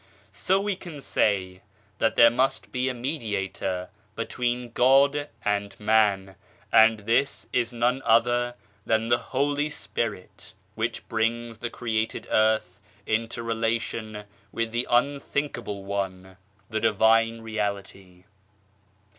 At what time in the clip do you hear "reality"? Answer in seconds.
17.41-18.23